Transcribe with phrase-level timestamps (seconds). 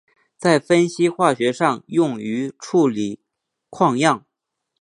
[0.35, 3.19] 在分析化学上用于处理
[3.69, 4.25] 矿样。